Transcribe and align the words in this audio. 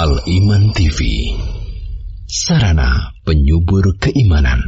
Al-Iman 0.00 0.72
TV 0.72 1.28
Sarana 2.24 3.12
penyubur 3.20 4.00
keimanan. 4.00 4.64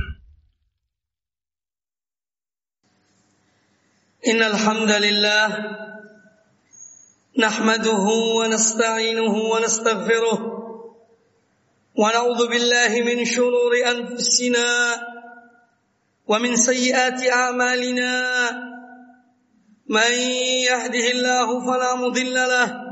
Innal 4.29 4.61
hamdalillah 4.61 5.49
nahmaduhu 7.33 8.45
wa 8.45 8.53
nasta'inuhu 8.53 9.49
wa 9.49 9.57
nastaghfiruh 9.57 10.39
wa 11.97 12.13
na'udzu 12.13 12.53
billahi 12.53 13.01
min 13.01 13.25
shururi 13.25 13.89
anfusina 13.89 14.69
wa 16.29 16.37
min 16.45 16.61
sayyiati 16.61 17.33
a'malina. 17.33 18.13
Man 19.89 20.13
yahdihillahu 20.69 21.65
fala 21.65 21.97
mudilla 21.97 22.45
lahu 22.45 22.92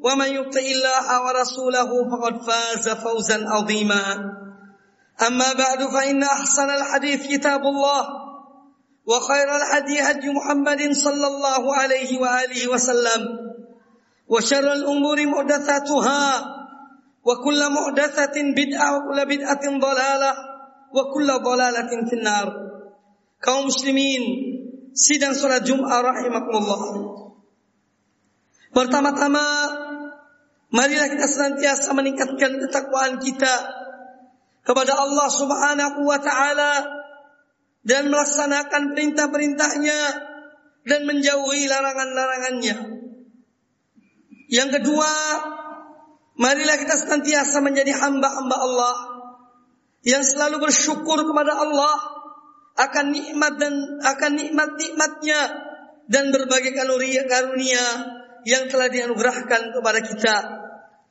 ومن 0.00 0.26
يطع 0.26 0.60
الله 0.60 1.06
ورسوله 1.24 1.90
فقد 2.10 2.34
فاز 2.42 2.88
فوزا 2.88 3.38
عظيما. 3.48 4.04
أما 5.26 5.52
بعد 5.52 5.80
فإن 5.84 6.22
أحسن 6.22 6.70
الحديث 6.70 7.26
كتاب 7.26 7.60
الله 7.60 8.02
وخير 9.06 9.56
الهدي 9.56 10.00
هدي 10.00 10.28
محمد 10.28 10.92
صلى 10.92 11.26
الله 11.26 11.74
عليه 11.74 12.10
وآله 12.20 12.68
وسلم 12.68 13.22
وشر 14.28 14.72
الأمور 14.72 15.26
محدثاتها 15.26 16.22
وكل 17.24 17.60
محدثة 17.72 18.36
بدعة 18.56 18.88
وكل 18.96 19.18
بدعة 19.26 19.64
ضلالة 19.78 20.32
وكل 20.94 21.28
ضلالة 21.44 21.90
في 22.08 22.14
النار. 22.16 22.70
kaum 23.40 23.72
muslimin 23.72 24.22
sidang 24.92 25.32
salat 25.32 25.64
Jumat 25.64 26.04
rahimakumullah 26.04 26.80
Pertama-tama 28.70 29.46
marilah 30.70 31.08
kita 31.10 31.26
senantiasa 31.26 31.90
meningkatkan 31.94 32.58
ketakwaan 32.62 33.18
kita 33.18 33.54
kepada 34.64 34.92
Allah 34.94 35.28
Subhanahu 35.30 36.00
wa 36.06 36.18
taala 36.22 36.72
dan 37.82 38.12
melaksanakan 38.12 38.92
perintah-perintahnya 38.92 40.00
dan 40.84 41.00
menjauhi 41.08 41.64
larangan-larangannya. 41.68 42.76
Yang 44.50 44.70
kedua, 44.80 45.12
marilah 46.36 46.76
kita 46.76 46.94
senantiasa 46.98 47.62
menjadi 47.62 47.94
hamba-hamba 47.94 48.56
Allah 48.58 48.96
yang 50.02 50.24
selalu 50.24 50.64
bersyukur 50.64 51.22
kepada 51.22 51.54
Allah 51.54 51.96
akan 52.80 53.06
nikmat 53.12 53.52
dan 53.60 53.74
akan 54.00 54.32
nikmat-nikmatnya 54.40 55.40
dan 56.10 56.34
berbagai 56.34 56.72
karunia-karunia 56.74 57.84
yang 58.48 58.66
telah 58.72 58.88
dianugerahkan 58.88 59.70
kepada 59.76 60.00
kita. 60.00 60.36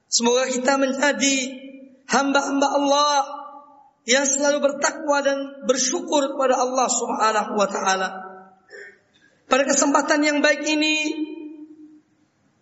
Semoga 0.09 0.49
kita 0.49 0.81
menjadi 0.81 1.37
hamba-hamba 2.09 2.67
Allah 2.73 3.13
yang 4.09 4.25
selalu 4.25 4.57
bertakwa 4.57 5.21
dan 5.21 5.37
bersyukur 5.69 6.33
kepada 6.33 6.57
Allah 6.57 6.89
Subhanahu 6.89 7.53
wa 7.53 7.69
taala. 7.69 8.09
Pada 9.45 9.63
kesempatan 9.69 10.25
yang 10.25 10.41
baik 10.41 10.65
ini, 10.65 10.97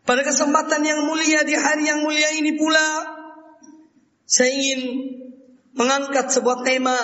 pada 0.03 0.28
kesempatan 0.28 0.84
yang 0.84 1.07
mulia 1.07 1.47
di 1.47 1.56
hari 1.56 1.88
yang 1.88 2.03
mulia 2.03 2.36
ini 2.36 2.59
pula, 2.59 3.16
saya 4.28 4.52
ingin 4.52 4.81
mengangkat 5.72 6.28
sebuah 6.28 6.68
tema 6.68 6.96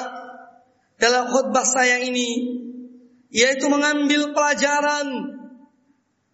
dalam 0.99 1.31
khutbah 1.31 1.63
saya 1.63 2.03
ini, 2.03 2.59
yaitu 3.31 3.71
mengambil 3.71 4.35
pelajaran 4.35 5.07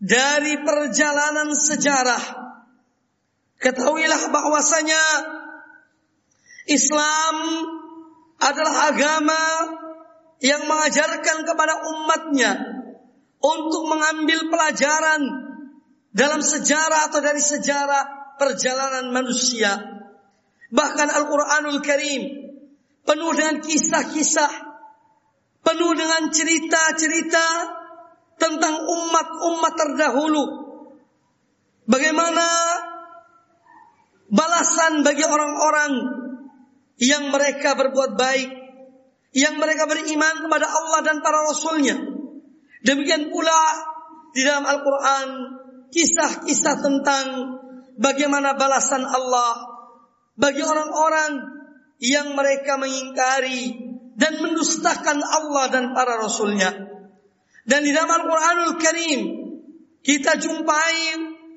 dari 0.02 0.58
perjalanan 0.66 1.54
sejarah. 1.54 2.39
Ketahuilah 3.60 4.32
bahwasanya 4.32 5.04
Islam 6.72 7.36
adalah 8.40 8.96
agama 8.96 9.44
yang 10.40 10.64
mengajarkan 10.64 11.44
kepada 11.44 11.84
umatnya 11.92 12.52
untuk 13.44 13.84
mengambil 13.92 14.48
pelajaran 14.48 15.22
dalam 16.16 16.40
sejarah 16.40 17.12
atau 17.12 17.20
dari 17.20 17.44
sejarah 17.44 18.36
perjalanan 18.40 19.12
manusia. 19.12 19.76
Bahkan 20.72 21.08
Al-Quranul 21.12 21.84
Karim 21.84 22.24
penuh 23.04 23.32
dengan 23.36 23.60
kisah-kisah, 23.60 24.54
penuh 25.68 25.92
dengan 26.00 26.32
cerita-cerita 26.32 27.48
tentang 28.40 28.88
umat-umat 28.88 29.74
terdahulu. 29.76 30.46
Bagaimana 31.90 32.46
balasan 34.30 35.02
bagi 35.02 35.26
orang-orang 35.26 35.92
yang 37.02 37.34
mereka 37.34 37.74
berbuat 37.74 38.16
baik, 38.16 38.50
yang 39.34 39.58
mereka 39.58 39.90
beriman 39.90 40.46
kepada 40.46 40.68
Allah 40.70 41.00
dan 41.06 41.18
para 41.22 41.46
rasulnya. 41.46 41.98
Demikian 42.86 43.34
pula 43.34 43.62
di 44.32 44.42
dalam 44.46 44.64
Al-Quran 44.64 45.28
kisah-kisah 45.90 46.76
tentang 46.80 47.26
bagaimana 47.98 48.56
balasan 48.56 49.04
Allah 49.04 49.54
bagi 50.40 50.64
orang-orang 50.64 51.60
yang 52.00 52.32
mereka 52.32 52.80
mengingkari 52.80 53.76
dan 54.16 54.40
mendustakan 54.40 55.20
Allah 55.20 55.66
dan 55.72 55.92
para 55.92 56.20
rasulnya. 56.20 56.72
Dan 57.68 57.84
di 57.84 57.92
dalam 57.92 58.12
Al-Quranul 58.12 58.76
Karim 58.80 59.22
kita 60.00 60.40
jumpai 60.40 60.96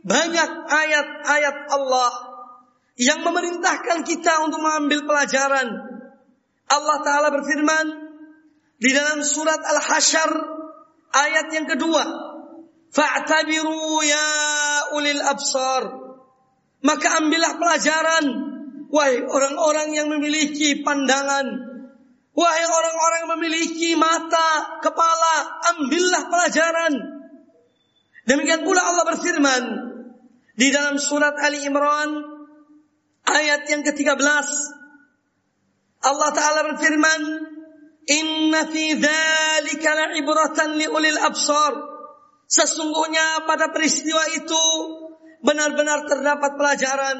banyak 0.03 0.50
ayat-ayat 0.66 1.56
Allah 1.71 2.31
yang 3.01 3.25
memerintahkan 3.25 4.05
kita 4.05 4.45
untuk 4.45 4.61
mengambil 4.61 5.05
pelajaran. 5.09 5.69
Allah 6.69 6.99
Ta'ala 7.05 7.29
berfirman 7.33 7.87
di 8.81 8.91
dalam 8.93 9.25
surat 9.25 9.61
Al-Hasyr 9.61 10.31
ayat 11.13 11.47
yang 11.53 11.67
kedua. 11.69 12.05
Fa'tabiru 12.93 14.05
ya 14.05 14.29
ulil 14.97 15.23
absar. 15.25 15.83
Maka 16.85 17.09
ambillah 17.23 17.57
pelajaran. 17.57 18.25
Wahai 18.93 19.25
orang-orang 19.25 19.88
yang 19.97 20.12
memiliki 20.12 20.85
pandangan 20.85 21.73
Wahai 22.33 22.65
orang-orang 22.65 23.19
yang 23.21 23.33
memiliki 23.37 23.91
mata, 23.93 24.81
kepala, 24.81 25.61
ambillah 25.77 26.33
pelajaran. 26.33 26.93
Demikian 28.25 28.65
pula 28.65 28.81
Allah 28.81 29.05
berfirman 29.12 29.62
di 30.56 30.73
dalam 30.73 30.97
surat 30.97 31.37
Ali 31.37 31.69
Imran 31.69 32.09
ayat 33.27 33.69
yang 33.71 33.83
ke-13. 33.87 34.19
Allah 36.03 36.31
Ta'ala 36.35 36.61
berfirman, 36.75 37.23
Inna 38.03 38.67
fi 38.67 38.99
dhalika 38.99 39.91
la'ibratan 39.95 40.75
liulil 40.79 41.21
absar. 41.23 41.73
Sesungguhnya 42.51 43.47
pada 43.47 43.71
peristiwa 43.71 44.21
itu 44.35 44.65
benar-benar 45.41 46.05
terdapat 46.11 46.59
pelajaran 46.59 47.17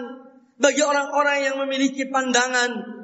bagi 0.59 0.83
orang-orang 0.83 1.39
yang 1.47 1.57
memiliki 1.63 2.11
pandangan, 2.11 3.03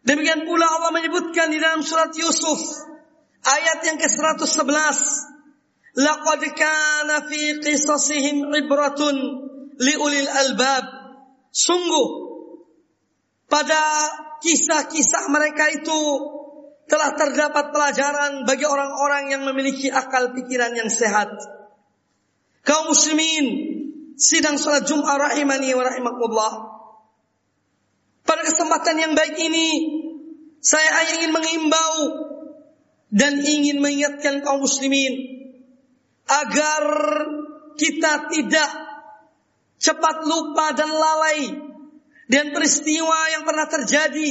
Demikian 0.00 0.48
pula 0.48 0.64
Allah 0.64 0.96
menyebutkan 0.96 1.52
di 1.52 1.60
dalam 1.60 1.84
surat 1.84 2.08
Yusuf 2.16 2.60
ayat 3.44 3.84
yang 3.84 3.98
ke-111 4.00 4.72
Laqad 6.00 6.42
kana 6.56 7.28
fi 7.28 7.60
qisasihim 7.60 8.48
ibratun 8.48 9.16
liulil 9.76 10.30
albab 10.30 10.84
Sungguh 11.50 12.08
pada 13.50 13.82
kisah-kisah 14.40 15.26
mereka 15.28 15.66
itu 15.74 16.00
telah 16.90 17.14
terdapat 17.14 17.70
pelajaran 17.70 18.42
bagi 18.46 18.66
orang-orang 18.66 19.30
yang 19.30 19.42
memiliki 19.46 19.90
akal 19.90 20.34
pikiran 20.34 20.74
yang 20.74 20.90
sehat. 20.90 21.30
Kaum 22.66 22.90
muslimin 22.90 23.46
sidang 24.18 24.58
salat 24.58 24.86
Jumat 24.86 25.18
rahimani 25.18 25.70
wa 25.74 25.86
rahimakumullah. 25.86 26.52
Pada 28.26 28.42
kesempatan 28.46 28.96
yang 28.98 29.12
baik 29.14 29.38
ini 29.38 29.68
saya 30.60 31.02
hanya 31.02 31.12
ingin 31.22 31.32
mengimbau 31.32 31.94
dan 33.10 33.42
ingin 33.42 33.82
mengingatkan 33.82 34.44
kaum 34.44 34.62
muslimin 34.62 35.40
agar 36.30 36.84
kita 37.74 38.30
tidak 38.30 38.70
cepat 39.80 40.28
lupa 40.28 40.76
dan 40.76 40.92
lalai 40.92 41.56
dan 42.28 42.52
peristiwa 42.52 43.32
yang 43.32 43.42
pernah 43.48 43.66
terjadi 43.66 44.30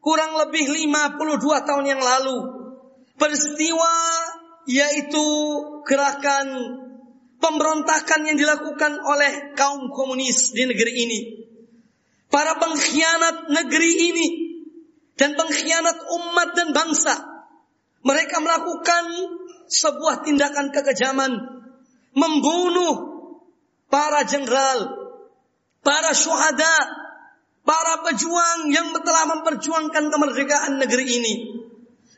kurang 0.00 0.38
lebih 0.40 0.72
52 0.72 1.68
tahun 1.68 1.84
yang 1.84 2.00
lalu. 2.00 2.38
Peristiwa 3.20 3.92
yaitu 4.64 5.26
gerakan 5.84 6.46
pemberontakan 7.36 8.20
yang 8.24 8.36
dilakukan 8.40 8.96
oleh 9.04 9.52
kaum 9.52 9.92
komunis 9.92 10.56
di 10.56 10.64
negeri 10.64 10.92
ini. 11.04 11.20
Para 12.30 12.56
pengkhianat 12.56 13.50
negeri 13.50 13.92
ini 14.14 14.28
dan 15.18 15.36
pengkhianat 15.36 15.98
umat 15.98 16.48
dan 16.56 16.72
bangsa. 16.72 17.14
Mereka 18.00 18.40
melakukan 18.40 19.04
sebuah 19.68 20.24
tindakan 20.24 20.72
kekejaman 20.72 21.32
membunuh 22.16 23.09
para 23.90 24.22
jenderal, 24.24 24.78
para 25.82 26.14
syuhada, 26.14 26.76
para 27.66 28.06
pejuang 28.06 28.70
yang 28.70 28.94
telah 29.02 29.28
memperjuangkan 29.36 30.08
kemerdekaan 30.08 30.78
negeri 30.80 31.06
ini. 31.20 31.34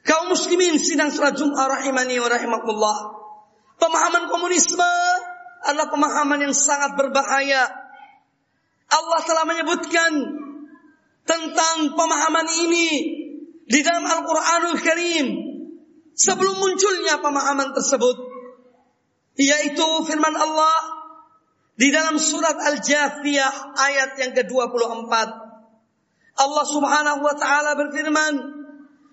Kaum 0.04 0.30
muslimin 0.30 0.76
sidang 0.78 1.10
salat 1.10 1.34
Jumat 1.34 1.80
rahimani 1.80 2.20
wa 2.20 2.28
rahimakumullah. 2.28 2.98
Pemahaman 3.80 4.30
komunisme 4.30 4.92
adalah 5.62 5.88
pemahaman 5.90 6.38
yang 6.46 6.54
sangat 6.54 6.94
berbahaya. 6.94 7.66
Allah 8.92 9.20
telah 9.24 9.44
menyebutkan 9.48 10.12
tentang 11.22 11.76
pemahaman 11.96 12.46
ini 12.50 12.88
di 13.64 13.80
dalam 13.80 14.04
Al-Qur'anul 14.04 14.78
Karim 14.82 15.26
sebelum 16.12 16.60
munculnya 16.60 17.22
pemahaman 17.22 17.72
tersebut 17.72 18.16
yaitu 19.38 19.86
firman 20.04 20.34
Allah 20.36 21.01
di 21.72 21.88
dalam 21.88 22.20
surat 22.20 22.56
Al-Jathiyah 22.56 23.76
ayat 23.76 24.10
yang 24.20 24.32
ke-24 24.36 25.12
Allah 26.32 26.64
Subhanahu 26.64 27.20
wa 27.20 27.34
taala 27.36 27.76
berfirman 27.76 28.34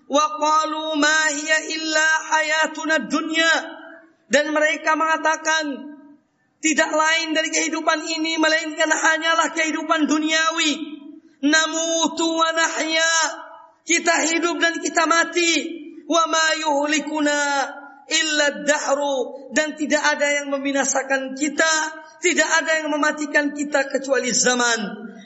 wa 0.08 0.24
qalu 0.40 0.96
ma 0.96 1.18
hiya 1.28 1.58
illa 1.68 2.08
hayatuna 2.32 3.04
dunya. 3.06 3.52
Dan 4.30 4.54
mereka 4.54 4.94
mengatakan 4.94 5.98
tidak 6.62 6.90
lain 6.94 7.34
dari 7.34 7.50
kehidupan 7.50 8.06
ini 8.06 8.38
melainkan 8.38 8.88
hanyalah 8.88 9.50
kehidupan 9.50 10.06
duniawi. 10.06 10.72
Namutu 11.44 12.28
wa 12.30 12.48
nahya. 12.54 13.14
Kita 13.82 14.22
hidup 14.30 14.62
dan 14.62 14.78
kita 14.78 15.02
mati. 15.10 15.52
Wa 16.06 16.30
ma 16.30 16.46
yuhlikuna 16.62 17.38
illa 18.10 18.66
dahru 18.66 19.50
dan 19.54 19.78
tidak 19.78 20.02
ada 20.02 20.42
yang 20.42 20.50
membinasakan 20.50 21.38
kita 21.38 21.70
tidak 22.20 22.48
ada 22.60 22.84
yang 22.84 22.92
mematikan 22.92 23.56
kita 23.56 23.88
kecuali 23.88 24.28
zaman. 24.28 24.80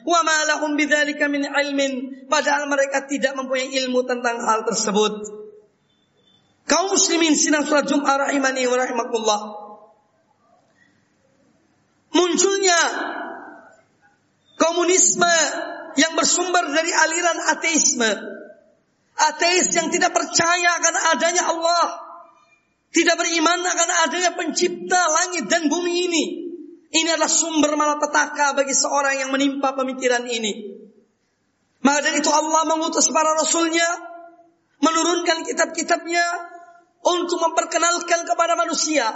Wa 0.07 0.21
ma 0.23 0.39
lahum 0.47 0.79
bidzalika 0.79 1.27
min 1.27 1.43
ilmin. 1.43 2.25
Padahal 2.31 2.71
mereka 2.71 3.03
tidak 3.11 3.35
mempunyai 3.35 3.75
ilmu 3.83 4.07
tentang 4.07 4.39
hal 4.47 4.63
tersebut. 4.63 5.27
Kaum 6.65 6.95
muslimin 6.95 7.35
sinang 7.35 7.67
salat 7.67 7.91
Jumat 7.91 8.31
rahimani 8.31 8.65
wa 8.71 8.77
rahimakumullah. 8.79 9.41
Munculnya 12.15 12.81
komunisme 14.55 15.35
yang 15.99 16.15
bersumber 16.15 16.63
dari 16.71 16.95
aliran 16.95 17.39
ateisme. 17.59 18.11
Ateis 19.15 19.71
yang 19.75 19.91
tidak 19.91 20.15
percaya 20.15 20.79
akan 20.79 20.95
adanya 21.15 21.43
Allah. 21.51 21.87
Tidak 22.95 23.19
beriman 23.19 23.59
akan 23.67 23.91
adanya 24.07 24.31
pencipta 24.39 24.99
langit 25.11 25.51
dan 25.51 25.67
bumi 25.67 26.07
ini. 26.07 26.44
Ini 26.95 27.11
adalah 27.11 27.27
sumber 27.27 27.75
malapetaka 27.75 28.55
bagi 28.55 28.71
seorang 28.71 29.19
yang 29.19 29.31
menimpa 29.35 29.75
pemikiran 29.75 30.31
ini. 30.31 30.79
Maka 31.83 32.07
dari 32.07 32.23
itu 32.23 32.31
Allah 32.31 32.63
mengutus 32.71 33.11
para 33.11 33.35
rasulnya, 33.35 33.85
menurunkan 34.79 35.43
kitab-kitabnya 35.43 36.23
untuk 37.03 37.43
memperkenalkan 37.43 38.25
kepada 38.25 38.55
manusia 38.55 39.11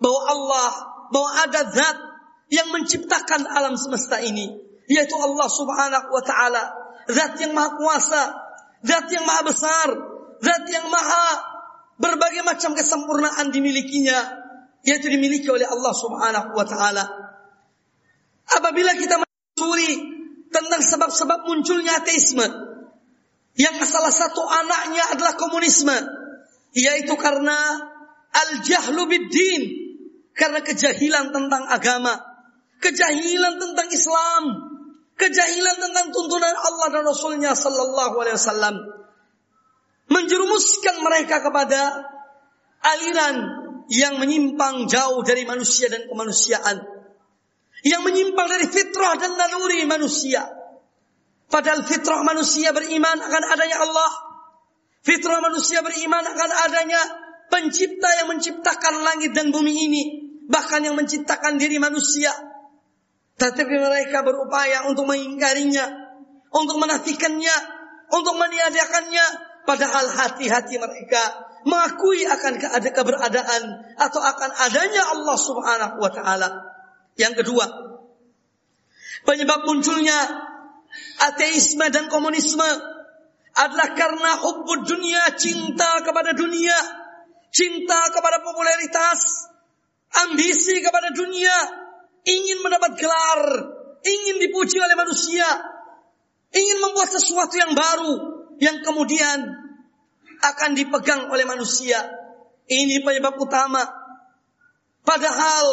bahwa 0.00 0.20
Allah, 0.24 0.70
bahwa 1.12 1.30
ada 1.46 1.60
zat 1.68 1.98
yang 2.48 2.72
menciptakan 2.74 3.44
alam 3.44 3.76
semesta 3.76 4.18
ini, 4.18 4.50
yaitu 4.88 5.14
Allah 5.14 5.46
Subhanahu 5.52 6.08
wa 6.10 6.22
taala, 6.24 6.64
zat 7.12 7.38
yang 7.38 7.52
maha 7.52 7.76
kuasa, 7.76 8.22
zat 8.82 9.06
yang 9.12 9.22
maha 9.28 9.46
besar, 9.46 9.88
zat 10.42 10.64
yang 10.64 10.88
maha 10.88 11.28
berbagai 12.02 12.42
macam 12.42 12.74
kesempurnaan 12.74 13.54
dimilikinya, 13.54 14.41
yaitu 14.82 15.06
dimiliki 15.10 15.46
oleh 15.46 15.66
Allah 15.66 15.94
Subhanahu 15.94 16.48
wa 16.58 16.66
taala. 16.66 17.04
Apabila 18.52 18.92
kita 18.98 19.22
menelusuri 19.22 19.92
tentang 20.50 20.82
sebab-sebab 20.82 21.48
munculnya 21.48 22.02
ateisme 22.02 22.44
yang 23.56 23.76
salah 23.86 24.12
satu 24.12 24.42
anaknya 24.42 25.14
adalah 25.14 25.34
komunisme 25.38 25.94
yaitu 26.74 27.14
karena 27.16 27.56
al-jahlu 28.32 29.06
bid-din 29.08 29.62
karena 30.32 30.64
kejahilan 30.64 31.30
tentang 31.30 31.68
agama, 31.68 32.16
kejahilan 32.80 33.60
tentang 33.60 33.88
Islam, 33.92 34.44
kejahilan 35.20 35.76
tentang 35.76 36.08
tuntunan 36.10 36.56
Allah 36.56 36.88
dan 36.88 37.04
Rasulnya 37.04 37.52
Sallallahu 37.52 38.16
Alaihi 38.16 38.36
Wasallam, 38.40 38.76
menjerumuskan 40.08 40.96
mereka 41.04 41.44
kepada 41.44 42.08
aliran 42.80 43.61
yang 43.90 44.20
menyimpang 44.20 44.86
jauh 44.86 45.22
dari 45.26 45.42
manusia 45.48 45.90
dan 45.90 46.06
kemanusiaan. 46.06 46.76
Yang 47.82 48.02
menyimpang 48.06 48.46
dari 48.46 48.66
fitrah 48.70 49.18
dan 49.18 49.34
naluri 49.34 49.82
manusia. 49.88 50.46
Padahal 51.50 51.82
fitrah 51.82 52.22
manusia 52.22 52.70
beriman 52.70 53.18
akan 53.18 53.42
adanya 53.50 53.82
Allah. 53.82 54.12
Fitrah 55.02 55.42
manusia 55.42 55.82
beriman 55.82 56.22
akan 56.22 56.50
adanya 56.70 57.00
pencipta 57.50 58.08
yang 58.22 58.30
menciptakan 58.30 59.02
langit 59.02 59.34
dan 59.34 59.50
bumi 59.50 59.74
ini. 59.74 60.02
Bahkan 60.46 60.86
yang 60.86 60.94
menciptakan 60.94 61.58
diri 61.58 61.82
manusia. 61.82 62.30
Tetapi 63.36 63.74
mereka 63.82 64.22
berupaya 64.22 64.86
untuk 64.86 65.10
mengingkarinya. 65.10 65.90
Untuk 66.54 66.78
menafikannya. 66.78 67.56
Untuk 68.14 68.38
meniadakannya. 68.38 69.26
Padahal 69.66 70.06
hati-hati 70.10 70.78
mereka 70.78 71.51
mengakui 71.62 72.26
akan 72.26 72.58
keberadaan 72.90 73.62
atau 73.98 74.20
akan 74.20 74.50
adanya 74.66 75.02
Allah 75.14 75.36
Subhanahu 75.38 75.96
wa 76.02 76.10
taala. 76.10 76.48
Yang 77.14 77.44
kedua, 77.44 77.66
penyebab 79.22 79.68
munculnya 79.68 80.16
ateisme 81.22 81.86
dan 81.92 82.08
komunisme 82.08 82.66
adalah 83.52 83.92
karena 83.92 84.30
hubbud 84.40 84.88
dunia, 84.88 85.36
cinta 85.36 86.00
kepada 86.00 86.32
dunia, 86.32 86.76
cinta 87.52 88.08
kepada 88.08 88.40
popularitas, 88.40 89.52
ambisi 90.24 90.80
kepada 90.80 91.12
dunia, 91.12 91.56
ingin 92.24 92.58
mendapat 92.64 92.96
gelar, 92.96 93.42
ingin 94.00 94.40
dipuji 94.40 94.80
oleh 94.80 94.96
manusia, 94.96 95.46
ingin 96.52 96.78
membuat 96.80 97.12
sesuatu 97.12 97.54
yang 97.60 97.72
baru 97.76 98.14
yang 98.56 98.80
kemudian 98.80 99.38
akan 100.42 100.70
dipegang 100.74 101.30
oleh 101.30 101.46
manusia. 101.46 102.02
Ini 102.66 103.02
penyebab 103.06 103.38
utama. 103.38 103.82
Padahal 105.02 105.66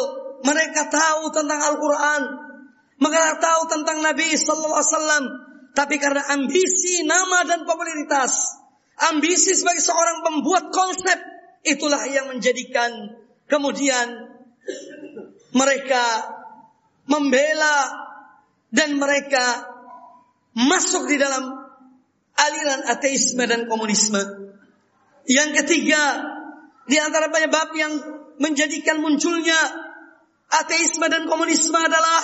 mereka 0.46 0.86
tahu 0.86 1.34
tentang 1.34 1.60
Al-Quran. 1.60 2.22
Mereka 3.00 3.40
tahu 3.42 3.62
tentang 3.66 3.98
Nabi 4.04 4.36
Wasallam. 4.36 5.24
Tapi 5.74 5.96
karena 5.98 6.26
ambisi, 6.34 7.02
nama 7.06 7.46
dan 7.46 7.66
popularitas. 7.66 8.58
Ambisi 9.10 9.56
sebagai 9.56 9.80
seorang 9.80 10.22
pembuat 10.22 10.70
konsep. 10.70 11.18
Itulah 11.60 12.04
yang 12.08 12.32
menjadikan 12.32 12.90
kemudian 13.48 14.06
mereka 15.52 16.04
membela 17.04 17.90
dan 18.70 18.96
mereka 18.96 19.66
masuk 20.54 21.10
di 21.10 21.18
dalam 21.18 21.42
aliran 22.38 22.82
ateisme 22.86 23.44
dan 23.44 23.66
komunisme. 23.66 24.49
Yang 25.28 25.64
ketiga, 25.64 26.00
di 26.88 26.96
antara 26.96 27.28
penyebab 27.28 27.70
yang 27.76 27.92
menjadikan 28.40 29.04
munculnya 29.04 29.56
ateisme 30.50 31.06
dan 31.06 31.28
komunisme 31.28 31.76
adalah 31.76 32.22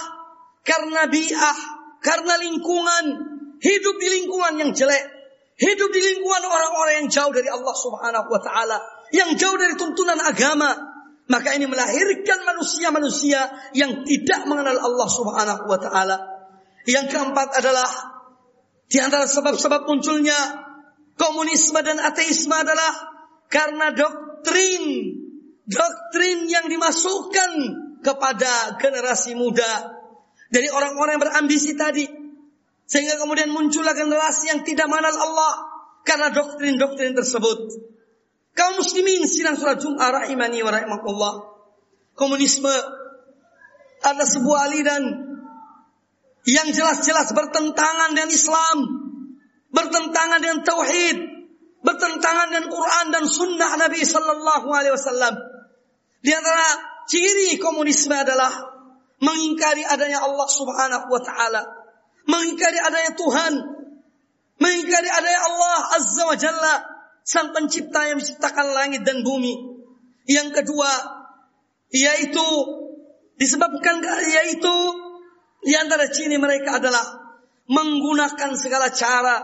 karena 0.67 1.07
bi'ah, 1.07 1.59
karena 2.03 2.35
lingkungan. 2.43 3.35
Hidup 3.57 3.97
di 3.97 4.09
lingkungan 4.21 4.61
yang 4.61 4.71
jelek, 4.77 5.05
hidup 5.57 5.89
di 5.89 6.01
lingkungan 6.05 6.45
orang-orang 6.45 6.95
yang 7.01 7.09
jauh 7.09 7.33
dari 7.33 7.49
Allah 7.49 7.73
Subhanahu 7.73 8.29
wa 8.29 8.41
taala, 8.45 8.77
yang 9.17 9.33
jauh 9.33 9.57
dari 9.57 9.81
tuntunan 9.81 10.21
agama, 10.21 10.77
maka 11.33 11.57
ini 11.57 11.65
melahirkan 11.65 12.45
manusia-manusia 12.45 13.49
yang 13.73 14.05
tidak 14.05 14.45
mengenal 14.45 14.77
Allah 14.77 15.09
Subhanahu 15.09 15.65
wa 15.65 15.79
taala. 15.81 16.17
Yang 16.85 17.17
keempat 17.17 17.65
adalah 17.65 17.89
di 18.93 19.01
antara 19.01 19.25
sebab-sebab 19.25 19.89
munculnya 19.89 20.66
komunisme 21.17 21.81
dan 21.81 21.99
ateisme 22.01 22.53
adalah 22.53 22.93
karena 23.49 23.93
doktrin 23.93 24.85
doktrin 25.67 26.47
yang 26.47 26.71
dimasukkan 26.71 27.51
kepada 28.01 28.79
generasi 28.79 29.35
muda 29.35 29.97
dari 30.53 30.71
orang-orang 30.71 31.19
yang 31.19 31.25
berambisi 31.27 31.75
tadi 31.75 32.07
sehingga 32.87 33.19
kemudian 33.19 33.51
muncullah 33.51 33.99
generasi 33.99 34.55
yang 34.55 34.63
tidak 34.63 34.87
mengenal 34.87 35.19
Allah 35.19 35.53
karena 36.07 36.31
doktrin-doktrin 36.31 37.19
tersebut. 37.19 37.83
Kaum 38.55 38.79
muslimin 38.79 39.27
sidang 39.27 39.59
surat 39.59 39.83
Jum'ah 39.83 40.23
rahimani 40.23 40.63
wa 40.63 40.71
rahimakumullah. 40.71 41.35
Komunisme 42.15 42.73
adalah 44.01 44.25
sebuah 44.25 44.59
aliran 44.71 45.05
yang 46.47 46.71
jelas-jelas 46.71 47.35
bertentangan 47.35 48.15
dengan 48.15 48.31
Islam, 48.31 48.79
bertentangan 49.71 50.39
dengan 50.43 50.61
tauhid, 50.67 51.17
bertentangan 51.83 52.47
dengan 52.51 52.67
Quran 52.71 53.07
dan 53.15 53.25
sunnah 53.27 53.71
Nabi 53.79 54.03
sallallahu 54.03 54.69
alaihi 54.71 54.95
wasallam. 54.95 55.35
Di 56.23 56.31
antara 56.35 56.67
ciri 57.07 57.59
komunisme 57.59 58.15
adalah 58.15 58.51
mengingkari 59.23 59.87
adanya 59.87 60.27
Allah 60.27 60.49
Subhanahu 60.51 61.07
wa 61.09 61.23
taala 61.23 61.87
mengingkari 62.27 62.79
adanya 62.83 63.13
Tuhan, 63.15 63.53
mengingkari 64.59 65.09
adanya 65.09 65.41
Allah 65.47 65.79
Azza 65.97 66.23
wa 66.27 66.37
Jalla, 66.37 66.75
sang 67.23 67.55
pencipta 67.55 68.11
yang 68.11 68.19
menciptakan 68.19 68.67
langit 68.75 69.07
dan 69.07 69.23
bumi. 69.23 69.55
Yang 70.27 70.63
kedua, 70.63 70.91
yaitu 71.95 72.47
disebabkan 73.39 74.03
yaitu 74.27 74.75
di 75.63 75.75
antara 75.79 76.11
ciri 76.11 76.35
mereka 76.39 76.83
adalah 76.83 77.23
menggunakan 77.71 78.55
segala 78.59 78.91
cara 78.91 79.43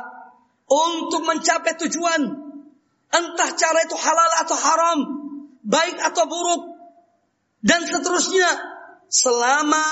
untuk 0.66 1.22
mencapai 1.26 1.78
tujuan. 1.86 2.22
Entah 3.12 3.50
cara 3.52 3.78
itu 3.84 3.96
halal 3.98 4.30
atau 4.40 4.56
haram, 4.56 4.98
baik 5.62 6.00
atau 6.00 6.24
buruk, 6.24 6.62
dan 7.60 7.84
seterusnya 7.84 8.48
selama 9.12 9.84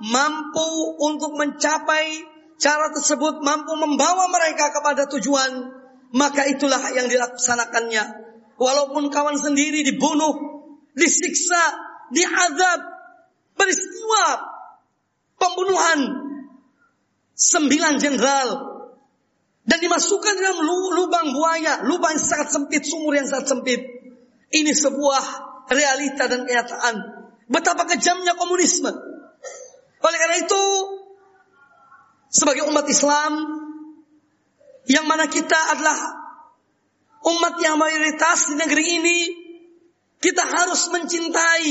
mampu 0.00 0.96
untuk 1.04 1.36
mencapai 1.36 2.24
cara 2.56 2.90
tersebut 2.96 3.44
mampu 3.44 3.76
membawa 3.76 4.26
mereka 4.32 4.72
kepada 4.72 5.04
tujuan, 5.12 5.68
maka 6.16 6.48
itulah 6.48 6.80
yang 6.96 7.06
dilaksanakannya. 7.12 8.24
Walaupun 8.56 9.12
kawan 9.12 9.36
sendiri 9.36 9.84
dibunuh, 9.84 10.32
disiksa, 10.96 11.76
diazab, 12.08 12.80
peristiwa 13.52 14.24
pembunuhan 15.36 16.00
sembilan 17.36 17.94
jenderal 17.98 18.48
dan 19.62 19.78
dimasukkan 19.78 20.34
dalam 20.42 20.58
lubang 20.98 21.30
buaya, 21.30 21.86
lubang 21.86 22.18
yang 22.18 22.22
sangat 22.22 22.50
sempit, 22.50 22.82
sumur 22.82 23.14
yang 23.14 23.30
sangat 23.30 23.54
sempit. 23.54 23.80
Ini 24.52 24.72
sebuah 24.74 25.24
realita 25.70 26.26
dan 26.26 26.44
kenyataan. 26.44 26.94
Betapa 27.46 27.86
kejamnya 27.86 28.34
komunisme. 28.34 28.90
Oleh 30.02 30.18
karena 30.18 30.36
itu, 30.42 30.62
sebagai 32.32 32.66
umat 32.66 32.86
Islam 32.90 33.32
yang 34.90 35.06
mana 35.06 35.30
kita 35.30 35.78
adalah 35.78 35.98
umat 37.22 37.54
yang 37.62 37.78
mayoritas 37.78 38.50
di 38.50 38.58
negeri 38.58 38.84
ini, 38.98 39.18
kita 40.18 40.42
harus 40.42 40.90
mencintai 40.90 41.70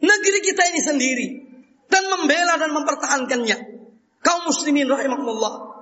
negeri 0.00 0.38
kita 0.40 0.62
ini 0.72 0.80
sendiri 0.80 1.28
dan 1.92 2.08
membela 2.08 2.56
dan 2.56 2.72
mempertahankannya. 2.72 3.58
Kaum 4.24 4.42
muslimin 4.48 4.88
rahimahullah. 4.88 5.72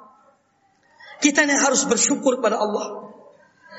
Kita 1.21 1.45
ini 1.45 1.53
harus 1.53 1.85
bersyukur 1.85 2.41
kepada 2.41 2.57
Allah. 2.57 3.12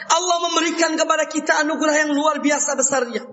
Allah 0.10 0.38
memberikan 0.50 0.94
kepada 0.94 1.26
kita 1.26 1.58
anugerah 1.66 2.06
yang 2.06 2.12
luar 2.14 2.38
biasa 2.38 2.78
besarnya. 2.78 3.26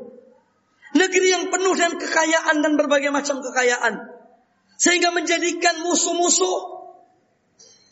Negeri 0.97 1.29
yang 1.29 1.45
penuh 1.53 1.77
dengan 1.77 2.01
kekayaan 2.01 2.65
dan 2.65 2.73
berbagai 2.81 3.13
macam 3.13 3.45
kekayaan. 3.45 4.01
Sehingga 4.81 5.13
menjadikan 5.13 5.85
musuh-musuh 5.85 6.59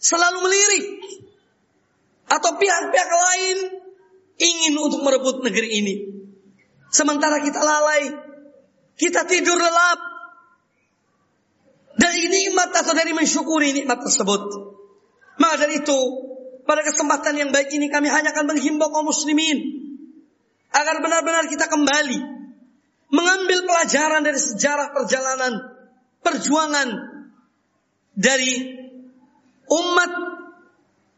selalu 0.00 0.38
melirik. 0.40 0.87
Atau 2.26 2.56
pihak-pihak 2.58 3.11
lain 3.12 3.58
ingin 4.40 4.75
untuk 4.80 5.04
merebut 5.04 5.44
negeri 5.44 5.68
ini. 5.85 5.94
Sementara 6.88 7.44
kita 7.44 7.61
lalai, 7.61 8.08
kita 8.96 9.28
tidur 9.28 9.61
lelap. 9.61 10.00
Dari 11.96 12.28
nikmat 12.28 12.73
atau 12.76 12.92
dari 12.92 13.12
mensyukuri 13.12 13.73
nikmat 13.73 14.04
tersebut. 14.04 14.65
Maka 15.36 15.54
dari 15.68 15.84
itu, 15.84 16.00
pada 16.66 16.82
kesempatan 16.82 17.38
yang 17.38 17.50
baik 17.54 17.70
ini 17.70 17.92
kami 17.92 18.10
hanya 18.10 18.34
akan 18.34 18.56
menghimbau 18.56 18.90
kaum 18.90 19.06
muslimin 19.06 19.86
agar 20.74 20.98
benar-benar 20.98 21.46
kita 21.46 21.70
kembali 21.70 22.18
mengambil 23.14 23.58
pelajaran 23.64 24.26
dari 24.26 24.40
sejarah 24.40 24.90
perjalanan 24.90 25.52
perjuangan 26.26 26.88
dari 28.18 28.74
umat 29.70 30.12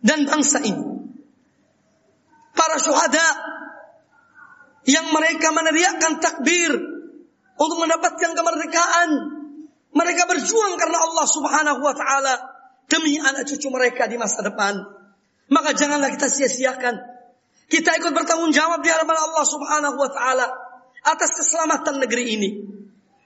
dan 0.05 0.29
bangsa 0.29 0.61
ini. 0.61 0.85
Para 2.53 2.77
syuhada 2.77 3.29
yang 4.85 5.09
mereka 5.15 5.49
meneriakkan 5.55 6.21
takbir 6.21 6.75
untuk 7.57 7.79
mendapatkan 7.81 8.31
kemerdekaan. 8.37 9.11
Mereka 9.89 10.29
berjuang 10.29 10.77
karena 10.77 10.99
Allah 11.01 11.27
Subhanahu 11.27 11.81
wa 11.81 11.95
taala 11.97 12.58
demi 12.89 13.21
anak 13.21 13.47
cucu 13.47 13.69
mereka 13.69 14.09
di 14.09 14.17
masa 14.17 14.43
depan. 14.43 14.75
Maka 15.49 15.73
janganlah 15.77 16.13
kita 16.13 16.29
sia-siakan. 16.29 16.97
Kita 17.69 17.91
ikut 18.01 18.13
bertanggung 18.17 18.53
jawab 18.53 18.81
di 18.81 18.89
hadapan 18.89 19.17
Allah 19.17 19.45
Subhanahu 19.45 19.97
wa 19.97 20.11
taala 20.13 20.47
atas 21.05 21.31
keselamatan 21.37 22.01
negeri 22.01 22.25
ini. 22.37 22.51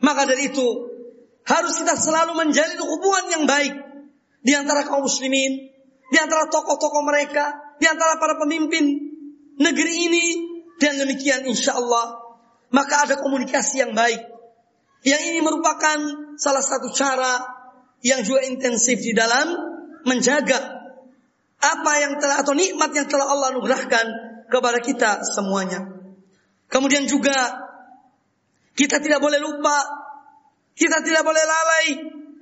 Maka 0.03 0.27
dari 0.27 0.51
itu, 0.51 0.67
harus 1.47 1.75
kita 1.79 1.95
selalu 1.95 2.35
menjalin 2.35 2.79
hubungan 2.83 3.25
yang 3.39 3.45
baik 3.47 3.75
di 4.43 4.53
antara 4.55 4.83
kaum 4.83 5.07
muslimin, 5.07 5.71
di 6.11 6.19
antara 6.19 6.51
tokoh-tokoh 6.51 7.03
mereka, 7.07 7.79
di 7.79 7.87
antara 7.87 8.19
para 8.19 8.35
pemimpin 8.39 8.99
negeri 9.63 9.95
ini 10.11 10.27
dan 10.83 10.99
demikian 10.99 11.47
insya 11.47 11.79
Allah 11.79 12.23
maka 12.73 13.05
ada 13.07 13.15
komunikasi 13.21 13.85
yang 13.85 13.93
baik. 13.93 14.19
Yang 15.05 15.23
ini 15.29 15.39
merupakan 15.45 15.99
salah 16.41 16.65
satu 16.65 16.91
cara 16.97 17.52
yang 18.03 18.27
juga 18.27 18.43
intensif 18.47 18.99
di 18.99 19.15
dalam 19.15 19.47
menjaga 20.03 20.59
apa 21.63 21.93
yang 22.03 22.19
telah 22.19 22.43
atau 22.43 22.53
nikmat 22.59 22.91
yang 22.91 23.07
telah 23.07 23.31
Allah 23.31 23.55
anugerahkan 23.55 24.07
kepada 24.51 24.79
kita 24.83 25.23
semuanya. 25.23 25.87
Kemudian 26.67 27.07
juga 27.07 27.35
kita 28.75 28.99
tidak 28.99 29.23
boleh 29.23 29.39
lupa 29.39 30.03
kita 30.73 31.05
tidak 31.05 31.23
boleh 31.23 31.45
lalai 31.45 31.87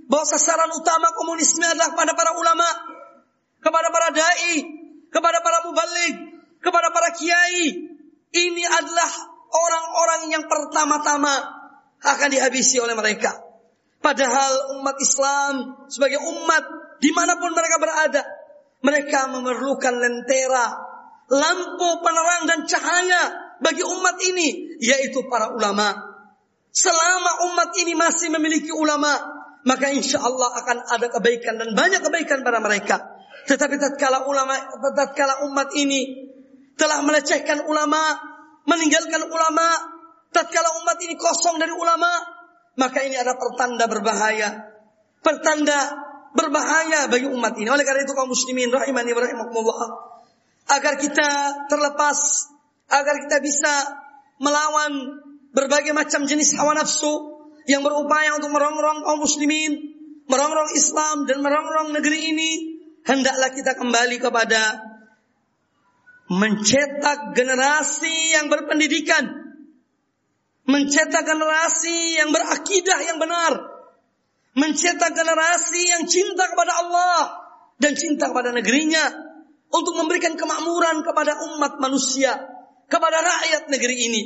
bahwa 0.06 0.26
sasaran 0.26 0.70
utama 0.72 1.10
komunisme 1.14 1.62
adalah 1.66 1.92
kepada 1.94 2.12
para 2.14 2.32
ulama, 2.34 2.68
kepada 3.62 3.88
para 3.90 4.08
dai, 4.14 4.54
kepada 5.10 5.38
para 5.42 5.58
mubalik, 5.66 6.14
kepada 6.62 6.88
para 6.94 7.10
kiai. 7.14 7.90
Ini 8.30 8.64
adalah 8.64 9.10
orang-orang 9.50 10.30
yang 10.30 10.44
pertama-tama 10.46 11.34
akan 11.98 12.28
dihabisi 12.30 12.78
oleh 12.78 12.94
mereka. 12.94 13.49
Padahal 14.00 14.80
umat 14.80 14.96
Islam 14.96 15.54
sebagai 15.92 16.24
umat 16.24 16.64
di 17.00 17.12
mana 17.12 17.36
pun 17.36 17.52
mereka 17.52 17.76
berada, 17.76 18.22
mereka 18.80 19.28
memerlukan 19.28 19.92
lentera, 20.00 20.72
lampu 21.28 21.88
penerang 22.00 22.48
dan 22.48 22.60
cahaya 22.64 23.22
bagi 23.60 23.84
umat 23.84 24.16
ini, 24.24 24.80
yaitu 24.80 25.20
para 25.28 25.52
ulama. 25.52 25.92
Selama 26.72 27.52
umat 27.52 27.76
ini 27.76 27.92
masih 27.92 28.32
memiliki 28.32 28.72
ulama, 28.72 29.20
maka 29.68 29.92
insya 29.92 30.24
Allah 30.24 30.48
akan 30.64 30.76
ada 30.88 31.06
kebaikan 31.12 31.60
dan 31.60 31.76
banyak 31.76 32.00
kebaikan 32.00 32.40
pada 32.40 32.56
mereka. 32.64 33.20
Tetapi 33.44 33.76
tatkala 33.76 34.24
ulama, 34.24 34.56
tatkala 34.96 35.44
umat 35.44 35.76
ini 35.76 36.32
telah 36.80 37.04
melecehkan 37.04 37.68
ulama, 37.68 38.16
meninggalkan 38.64 39.28
ulama, 39.28 39.66
tatkala 40.32 40.72
umat 40.80 40.96
ini 41.04 41.20
kosong 41.20 41.60
dari 41.60 41.72
ulama, 41.76 42.39
maka 42.78 43.02
ini 43.02 43.16
ada 43.18 43.34
pertanda 43.34 43.84
berbahaya. 43.90 44.70
Pertanda 45.20 45.78
berbahaya 46.34 47.10
bagi 47.10 47.26
umat 47.26 47.58
ini. 47.58 47.68
Oleh 47.70 47.82
karena 47.82 48.06
itu 48.06 48.14
kaum 48.14 48.30
muslimin 48.30 48.70
rahimani 48.70 49.10
wa 49.14 49.20
rahimakumullah. 49.22 49.88
Agar 50.70 50.94
kita 51.00 51.28
terlepas, 51.66 52.18
agar 52.90 53.14
kita 53.26 53.42
bisa 53.42 53.72
melawan 54.38 55.18
berbagai 55.50 55.90
macam 55.90 56.24
jenis 56.30 56.54
hawa 56.54 56.78
nafsu 56.78 57.42
yang 57.66 57.82
berupaya 57.82 58.38
untuk 58.38 58.54
merongrong 58.54 59.02
kaum 59.02 59.20
muslimin, 59.20 59.94
merongrong 60.30 60.70
Islam 60.78 61.26
dan 61.26 61.42
merongrong 61.42 61.90
negeri 61.90 62.32
ini, 62.32 62.50
hendaklah 63.02 63.50
kita 63.50 63.74
kembali 63.74 64.16
kepada 64.22 64.90
mencetak 66.30 67.34
generasi 67.34 68.38
yang 68.38 68.46
berpendidikan, 68.46 69.26
mencetak 70.70 71.26
generasi 71.26 72.16
yang 72.16 72.30
berakidah 72.30 72.98
yang 73.02 73.18
benar, 73.18 73.52
mencetak 74.54 75.12
generasi 75.12 75.82
yang 75.90 76.06
cinta 76.06 76.46
kepada 76.46 76.72
Allah 76.86 77.20
dan 77.82 77.98
cinta 77.98 78.30
kepada 78.30 78.54
negerinya 78.54 79.02
untuk 79.70 79.94
memberikan 79.98 80.38
kemakmuran 80.38 81.02
kepada 81.02 81.42
umat 81.50 81.78
manusia, 81.82 82.38
kepada 82.86 83.18
rakyat 83.22 83.70
negeri 83.70 83.96
ini. 84.10 84.22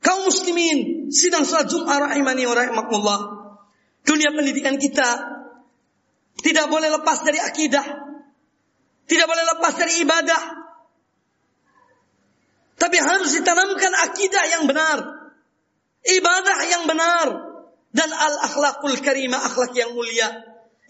Kaum 0.00 0.26
muslimin, 0.26 1.12
sidang 1.12 1.44
salat 1.44 1.68
Jum'ah 1.68 2.10
rahimani 2.10 2.48
wa 2.48 2.56
rahimakumullah. 2.56 3.20
Dunia 4.00 4.32
pendidikan 4.32 4.80
kita 4.80 5.08
tidak 6.40 6.66
boleh 6.72 6.88
lepas 6.88 7.20
dari 7.20 7.36
akidah. 7.36 7.84
Tidak 9.04 9.26
boleh 9.28 9.44
lepas 9.44 9.72
dari 9.76 10.00
ibadah. 10.00 10.42
Tapi 12.80 12.96
harus 12.96 13.36
ditanamkan 13.36 13.92
akidah 14.08 14.44
yang 14.56 14.64
benar. 14.64 15.19
Ibadah 16.04 16.58
yang 16.68 16.84
benar. 16.88 17.26
Dan 17.90 18.08
al-akhlakul 18.12 18.96
karimah, 19.02 19.40
akhlak 19.42 19.74
yang 19.74 19.92
mulia. 19.92 20.28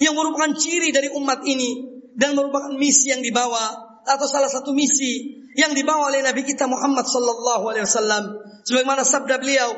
Yang 0.00 0.14
merupakan 0.16 0.52
ciri 0.56 0.90
dari 0.94 1.08
umat 1.12 1.42
ini. 1.46 2.02
Dan 2.14 2.36
merupakan 2.36 2.74
misi 2.76 3.12
yang 3.12 3.24
dibawa. 3.24 3.88
Atau 4.04 4.26
salah 4.26 4.48
satu 4.48 4.74
misi 4.74 5.40
yang 5.58 5.74
dibawa 5.74 6.12
oleh 6.12 6.22
Nabi 6.22 6.46
kita 6.46 6.70
Muhammad 6.70 7.06
sallallahu 7.06 7.74
alaihi 7.74 7.84
wasallam 7.86 8.38
sebagaimana 8.62 9.02
sabda 9.02 9.42
beliau 9.42 9.70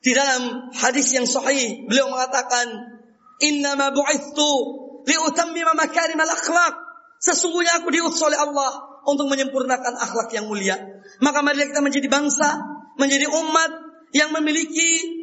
di 0.00 0.14
dalam 0.16 0.72
hadis 0.72 1.12
yang 1.12 1.28
sahih 1.28 1.84
beliau 1.84 2.08
mengatakan 2.08 2.66
innama 3.44 3.92
bu'ithu 3.92 4.52
liutammima 5.04 5.76
makarimal 5.76 6.30
akhlak 6.32 6.74
sesungguhnya 7.20 7.82
aku 7.82 7.92
diutus 7.92 8.22
oleh 8.24 8.38
Allah 8.38 9.02
untuk 9.04 9.28
menyempurnakan 9.28 9.98
akhlak 9.98 10.32
yang 10.32 10.48
mulia 10.48 10.78
maka 11.20 11.44
mari 11.44 11.68
kita 11.68 11.84
menjadi 11.84 12.08
bangsa 12.08 12.48
menjadi 12.96 13.28
umat 13.28 13.70
yang 14.12 14.32
memiliki 14.32 15.18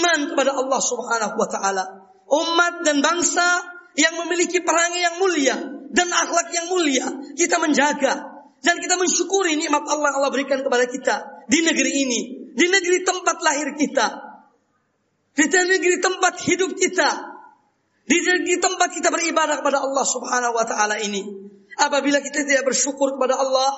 iman 0.00 0.34
kepada 0.34 0.52
Allah 0.56 0.80
Subhanahu 0.80 1.34
wa 1.36 1.48
taala. 1.48 1.84
Umat 2.30 2.86
dan 2.86 3.02
bangsa 3.02 3.64
yang 3.98 4.14
memiliki 4.22 4.62
perangai 4.62 5.02
yang 5.02 5.16
mulia 5.18 5.56
dan 5.90 6.08
akhlak 6.08 6.48
yang 6.54 6.66
mulia. 6.70 7.06
Kita 7.34 7.58
menjaga 7.58 8.30
dan 8.60 8.76
kita 8.78 8.94
mensyukuri 9.00 9.56
nikmat 9.56 9.82
Allah 9.88 10.14
Allah 10.20 10.30
berikan 10.30 10.60
kepada 10.60 10.84
kita 10.86 11.16
di 11.48 11.64
negeri 11.64 11.92
ini, 12.06 12.20
di 12.54 12.66
negeri 12.68 13.02
tempat 13.02 13.36
lahir 13.40 13.72
kita, 13.74 14.06
di 15.34 15.44
negeri 15.48 15.96
tempat 15.98 16.34
hidup 16.44 16.70
kita, 16.76 17.08
di 18.04 18.18
negeri 18.20 18.56
tempat 18.60 18.88
kita 18.94 19.08
beribadah 19.08 19.64
kepada 19.64 19.80
Allah 19.82 20.04
Subhanahu 20.06 20.54
wa 20.54 20.64
taala 20.68 21.00
ini. 21.00 21.24
Apabila 21.80 22.20
kita 22.20 22.44
tidak 22.44 22.68
bersyukur 22.68 23.16
kepada 23.16 23.40
Allah, 23.40 23.70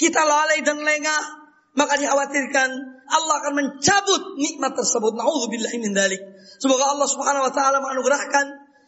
kita 0.00 0.24
lalai 0.24 0.64
dan 0.64 0.80
lengah, 0.80 1.41
maka 1.72 1.96
dikhawatirkan 1.96 2.68
Allah 3.12 3.34
akan 3.44 3.52
mencabut 3.56 4.22
nikmat 4.40 4.72
tersebut. 4.76 5.12
Nauzubillahi 5.16 5.78
min. 5.80 5.92
Semoga 6.60 6.92
Allah 6.92 7.08
Subhanahu 7.08 7.48
wa 7.48 7.52
taala 7.52 7.80
menganugerahkan 7.80 8.46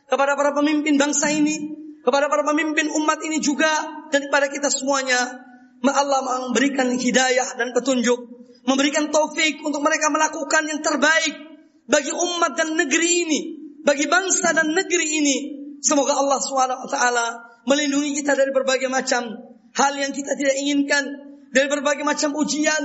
kepada 0.08 0.36
para 0.36 0.52
pemimpin 0.52 1.00
bangsa 1.00 1.32
ini 1.32 1.84
kepada 2.04 2.28
para 2.28 2.44
pemimpin 2.44 2.92
umat 2.92 3.18
ini 3.24 3.40
juga 3.40 3.72
dan 4.12 4.28
kepada 4.28 4.52
kita 4.52 4.68
semuanya. 4.68 5.40
Allah 5.84 6.48
memberikan 6.48 6.88
hidayah 6.96 7.60
dan 7.60 7.76
petunjuk, 7.76 8.16
memberikan 8.64 9.12
taufik 9.12 9.60
untuk 9.60 9.84
mereka 9.84 10.08
melakukan 10.08 10.64
yang 10.64 10.80
terbaik 10.80 11.34
bagi 11.84 12.08
umat 12.08 12.56
dan 12.56 12.72
negeri 12.72 13.28
ini, 13.28 13.40
bagi 13.84 14.08
bangsa 14.08 14.56
dan 14.56 14.72
negeri 14.72 15.06
ini. 15.20 15.36
Semoga 15.84 16.16
Allah 16.16 16.40
SWT 16.40 16.96
melindungi 17.68 18.16
kita 18.16 18.32
dari 18.32 18.48
berbagai 18.56 18.88
macam 18.88 19.28
hal 19.76 19.92
yang 19.92 20.08
kita 20.16 20.32
tidak 20.40 20.56
inginkan, 20.56 21.04
dari 21.54 21.70
berbagai 21.70 22.02
macam 22.02 22.34
ujian 22.34 22.82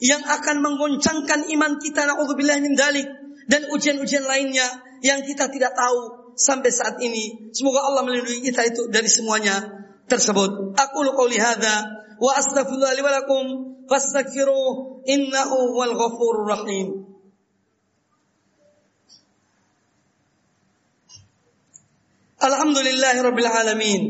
yang 0.00 0.24
akan 0.24 0.64
menggoncangkan 0.64 1.52
iman 1.52 1.76
kita 1.76 2.08
naudzubillah 2.08 2.56
min 2.64 2.72
dalik 2.72 3.04
dan 3.48 3.68
ujian-ujian 3.68 4.24
lainnya 4.24 4.64
yang 5.04 5.20
kita 5.20 5.52
tidak 5.52 5.76
tahu 5.76 6.32
sampai 6.36 6.72
saat 6.72 6.96
ini. 7.04 7.52
Semoga 7.52 7.84
Allah 7.84 8.08
melindungi 8.08 8.40
kita 8.40 8.64
itu 8.64 8.88
dari 8.88 9.08
semuanya 9.08 9.56
tersebut. 10.08 10.76
Aku 10.76 10.96
lu 11.04 11.12
qauli 11.12 11.36
hadza 11.36 12.04
wa 12.16 12.32
astaghfirullah 12.36 12.92
li 12.96 13.02
wa 13.04 13.12
lakum 13.12 13.44
fastaghfiruh 13.84 15.04
innahu 15.08 15.76
wal 15.76 15.94
ghafurur 15.96 16.48
rahim. 16.48 16.88
Alhamdulillahi 22.36 23.18
rabbil 23.24 23.48
alamin. 23.48 24.00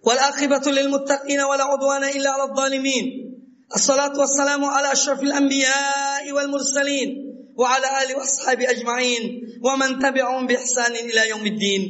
Wal 0.00 0.20
aqibatu 0.32 0.72
lil 0.72 0.88
muttaqin 0.88 1.36
wa 1.36 1.52
la 1.52 1.68
udwana 1.68 2.08
illa 2.16 2.32
'alal 2.32 2.56
zalimin. 2.56 3.27
Assalatu 3.68 4.24
wassalamu 4.24 4.64
ala 4.64 4.96
asyrafil 4.96 5.28
anbiya 5.28 6.24
wal 6.32 6.48
mursalin 6.48 7.36
wa 7.52 7.68
ala 7.68 8.00
ali 8.00 8.16
washabi 8.16 8.64
ajma'in 8.64 9.60
wa 9.60 9.76
man 9.76 10.00
tabi'ahum 10.00 10.48
bi 10.48 10.56
ihsanin 10.56 11.04
ila 11.04 11.28
yaumiddin. 11.36 11.82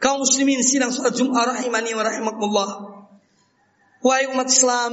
Kaum 0.00 0.24
muslimin 0.24 0.64
sidang 0.64 0.88
salat 0.88 1.12
Jumat 1.12 1.52
rahimani 1.52 1.92
wa 1.92 2.00
rahimakumullah. 2.00 2.70
Wahai 4.00 4.26
umat 4.32 4.48
Islam, 4.48 4.92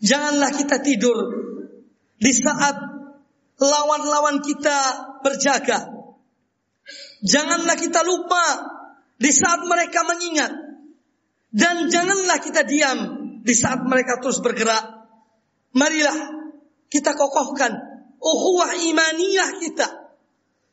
janganlah 0.00 0.54
kita 0.54 0.78
tidur 0.80 1.18
di 2.22 2.32
saat 2.32 2.78
lawan-lawan 3.58 4.38
kita 4.40 4.78
berjaga. 5.20 5.92
Janganlah 7.26 7.74
kita 7.74 8.06
lupa 8.06 8.44
di 9.18 9.34
saat 9.34 9.66
mereka 9.66 10.06
mengingat 10.06 10.52
dan 11.50 11.90
janganlah 11.90 12.38
kita 12.38 12.62
diam 12.62 13.15
di 13.46 13.54
saat 13.54 13.86
mereka 13.86 14.18
terus 14.18 14.42
bergerak 14.42 14.82
marilah 15.70 16.34
kita 16.90 17.14
kokohkan 17.14 17.96
ukhuwah 18.20 18.72
imaniyah 18.74 19.60
kita, 19.60 19.86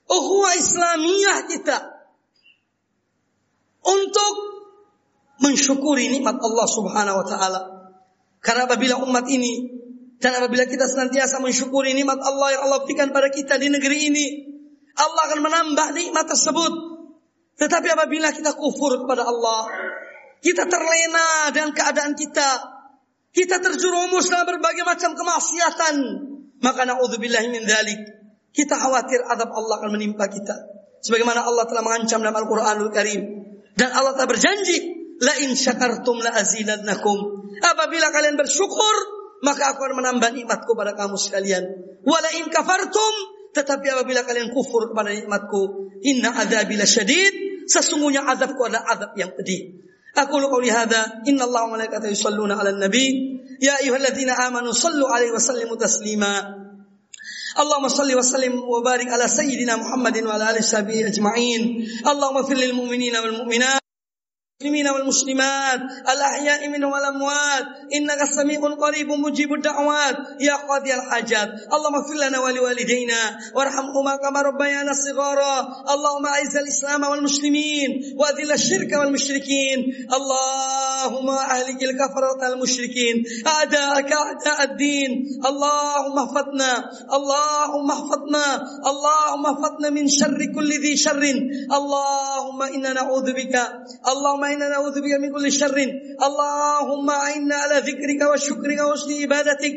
ukhuwah 0.07 0.53
islamiyah 0.55 1.39
kita 1.49 1.77
untuk 3.83 4.33
mensyukuri 5.43 6.07
nikmat 6.07 6.39
Allah 6.39 6.67
Subhanahu 6.69 7.19
wa 7.19 7.27
taala. 7.27 7.61
Karena 8.43 8.67
apabila 8.67 8.99
umat 9.03 9.27
ini 9.31 9.71
dan 10.19 10.39
apabila 10.39 10.67
kita 10.67 10.87
senantiasa 10.87 11.39
mensyukuri 11.43 11.95
nikmat 11.95 12.19
Allah 12.19 12.59
yang 12.59 12.61
Allah 12.67 12.79
berikan 12.87 13.11
pada 13.11 13.27
kita 13.31 13.59
di 13.59 13.67
negeri 13.71 13.97
ini, 14.11 14.25
Allah 14.95 15.21
akan 15.31 15.39
menambah 15.43 15.87
nikmat 15.95 16.25
tersebut. 16.27 16.73
Tetapi 17.53 17.87
apabila 17.91 18.33
kita 18.33 18.55
kufur 18.57 19.03
kepada 19.03 19.27
Allah, 19.27 19.69
kita 20.43 20.67
terlena 20.67 21.55
dengan 21.55 21.71
keadaan 21.71 22.13
kita, 22.19 22.49
kita 23.31 23.63
terjerumus 23.63 24.27
dalam 24.27 24.45
berbagai 24.45 24.83
macam 24.83 25.15
kemaksiatan, 25.15 25.95
maka 26.59 26.83
naudzubillahi 26.83 27.47
min 27.47 27.63
dzalik. 27.63 27.99
Kita 28.53 28.77
khawatir 28.77 29.23
azab 29.23 29.49
Allah 29.49 29.81
akan 29.81 29.91
menimpa 29.97 30.29
kita. 30.29 30.53
Sebagaimana 31.01 31.41
Allah 31.41 31.65
telah 31.65 31.81
mengancam 31.81 32.21
dalam 32.21 32.37
Al-Qur'anul 32.37 32.91
Karim 32.93 33.21
dan 33.73 33.89
Allah 33.95 34.13
telah 34.13 34.29
berjanji, 34.29 34.77
la 35.23 35.33
in 35.41 35.57
syakartum 35.57 36.21
la 36.21 36.37
azidannakum. 36.37 37.49
Apabila 37.63 38.13
kalian 38.13 38.37
bersyukur, 38.37 38.95
maka 39.41 39.73
aku 39.73 39.81
akan 39.81 39.97
menambah 40.05 40.29
nikmatku 40.37 40.71
pada 40.77 40.93
kamu 40.93 41.17
sekalian. 41.17 41.63
Wala 42.05 42.29
in 42.37 42.51
kafartum, 42.53 43.13
tetapi 43.57 43.85
apabila 43.89 44.21
kalian 44.27 44.53
kufur 44.53 44.93
kepada 44.93 45.09
nikmatku, 45.09 45.89
inna 46.05 46.35
adzabi 46.35 46.77
lasyadid, 46.77 47.65
sesungguhnya 47.65 48.27
azabku 48.27 48.61
adalah 48.61 48.85
azab 48.93 49.11
yang 49.17 49.33
pedih. 49.33 49.83
أقول 50.17 50.45
قولي 50.45 50.71
هذا. 50.71 51.25
إن 51.27 51.41
الله 51.41 51.63
وملائكته 51.63 52.07
يصلون 52.07 52.51
على 52.51 52.69
النبي. 52.69 53.07
يا 53.61 53.79
أيها 53.83 53.97
الذين 53.97 54.29
آمنوا 54.29 54.71
صلوا 54.71 55.09
عليه 55.09 55.31
وسلموا 55.31 55.75
تسليما. 55.75 56.33
اللهم 57.59 57.87
صل 57.87 58.09
وسلم 58.17 58.53
وبارك 58.57 59.07
على 59.07 59.27
سيدنا 59.27 59.75
محمد 59.75 60.17
وعلى 60.23 60.49
آله 60.49 60.59
وصحبه 60.59 61.07
أجمعين. 61.07 61.61
اللهم 62.07 62.37
اغفر 62.37 62.53
للمؤمنين 62.53 63.15
والمؤمنات. 63.17 63.82
المسلمين 64.63 64.87
والمسلمات 64.87 65.81
الأحياء 66.13 66.69
منهم 66.69 66.91
والأموات. 66.91 67.65
إنك 67.95 68.21
سميع 68.35 68.59
قريب 68.79 69.07
مجيب 69.11 69.53
الدعوات. 69.53 70.17
يا 70.39 70.55
قاضي 70.55 70.93
الحاجات 70.95 71.49
اللهم 71.73 71.95
اغفر 71.95 72.13
لنا 72.13 72.39
ولوالدينا 72.39 73.21
وارحمهما 73.55 74.15
كما 74.15 74.41
ربيانا 74.41 74.93
صغارا. 74.93 75.55
اللهم 75.93 76.25
أعز 76.25 76.55
الإسلام 76.57 77.03
والمسلمين 77.03 77.89
وأذل 78.17 78.51
الشرك 78.51 78.91
والمشركين. 78.99 79.79
اللهم 80.13 81.29
أهلك 81.29 81.83
الكفرة 81.83 82.41
المشركين 82.53 83.15
أعداءك 83.47 84.11
أعداء 84.11 84.63
الدين. 84.63 85.11
اللهم 85.45 86.15
احفظنا 86.19 86.71
اللهم 87.13 87.87
احفظنا 87.91 88.47
اللهم 88.91 89.43
احفظنا 89.45 89.89
من 89.89 90.07
شر 90.09 90.39
كل 90.55 90.69
ذي 90.81 90.97
شر. 90.97 91.23
اللهم 91.73 92.61
إنا 92.61 92.93
نعوذ 92.93 93.27
بك. 93.33 93.55
اللهم 94.07 94.43
إنا 94.53 94.67
نعوذ 94.69 94.95
بك 95.01 95.13
من 95.21 95.29
كل 95.35 95.51
شر. 95.51 95.77
اللهم 96.27 97.09
أعنا 97.09 97.55
على 97.55 97.77
ذكرك 97.89 98.21
وشكرك 98.31 98.79
وحسن 98.87 99.11
عبادتك. 99.21 99.75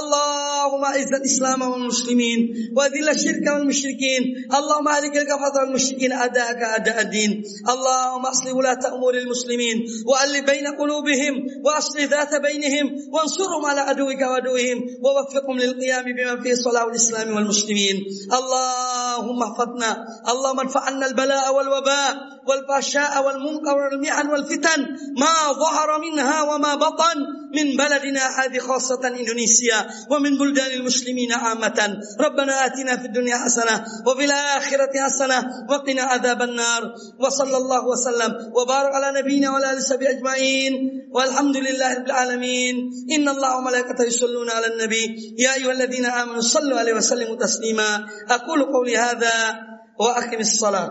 اللهم 0.00 0.82
أعز 0.84 1.12
الإسلام 1.20 1.62
والمسلمين 1.62 2.38
وأذل 2.76 3.08
الشرك 3.08 3.46
والمشركين. 3.54 4.22
اللهم 4.58 4.88
أهلك 4.88 5.14
الكفرة 5.16 5.56
والمشركين. 5.60 6.12
أداك 6.12 6.62
أداء 6.62 7.00
الدين. 7.00 7.42
اللهم 7.68 8.26
أصلح 8.26 8.54
ولاة 8.54 8.82
أمور 8.94 9.14
المسلمين 9.14 9.76
وألف 10.06 10.44
بين 10.50 10.66
قلوبهم 10.80 11.34
وأصلح 11.64 12.02
ذات 12.04 12.32
بينهم 12.42 12.86
وانصرهم 13.12 13.62
على 13.66 13.80
عدوك 13.80 14.20
وعدوهم 14.20 14.78
ووفقهم 15.04 15.56
للقيام 15.58 16.04
بما 16.04 16.42
فيه 16.42 16.54
صلاح 16.54 16.82
الإسلام 16.82 17.36
والمسلمين. 17.36 17.96
اللهم 18.38 19.42
احفظنا. 19.42 19.90
اللهم 20.28 20.58
ارفع 20.60 20.80
عنا 20.80 21.06
البلاء 21.06 21.54
والوباء 21.54 22.12
والفحشاء 22.48 23.26
والمنكر 23.26 23.76
والفتن. 24.26 24.80
ما 25.18 25.52
ظهر 25.52 26.00
منها 26.00 26.42
وما 26.42 26.74
بطن 26.74 27.18
من 27.54 27.76
بلدنا 27.76 28.22
هذه 28.38 28.58
خاصة 28.58 29.08
إندونيسيا 29.08 29.86
ومن 30.10 30.38
بلدان 30.38 30.70
المسلمين 30.80 31.32
عامة. 31.32 32.00
ربنا 32.20 32.66
آتنا 32.66 32.96
في 32.96 33.06
الدنيا 33.06 33.36
حسنة 33.36 33.84
وفي 34.06 34.24
الآخرة 34.24 34.92
حسنة 35.04 35.38
وقنا 35.70 36.02
عذاب 36.02 36.42
النار. 36.42 36.82
وصلى 37.20 37.56
الله 37.56 37.86
وسلم 37.86 38.52
وبارك 38.54 38.94
على 38.94 39.20
نبينا 39.20 39.50
وعلى 39.50 39.70
آله 39.70 39.78
وصحبه 39.78 40.10
أجمعين. 40.10 40.72
والحمد 41.14 41.56
لله 41.56 41.94
رب 41.94 42.06
العالمين. 42.06 42.90
إن 43.10 43.28
الله 43.28 43.56
وملائكته 43.56 44.04
يصلون 44.04 44.50
على 44.50 44.66
النبي. 44.66 45.34
يا 45.38 45.54
أيها 45.54 45.72
الذين 45.72 46.06
آمنوا 46.06 46.40
صلوا 46.40 46.78
عليه 46.78 46.94
وسلموا 46.94 47.36
تسليما. 47.36 48.06
أقول 48.30 48.64
قولي 48.64 48.96
هذا 48.96 49.56
وأقم 50.00 50.40
الصلاة. 50.40 50.90